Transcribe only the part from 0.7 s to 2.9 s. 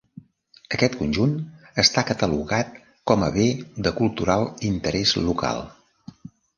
Aquest conjunt està catalogat